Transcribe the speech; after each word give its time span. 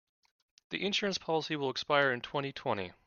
The 0.71 0.83
insurance 0.83 1.19
policy 1.19 1.55
will 1.55 1.69
expire 1.69 2.11
in 2.11 2.21
twenty-twenty. 2.21 2.93